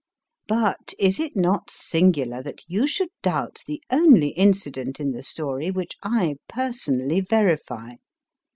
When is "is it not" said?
0.97-1.69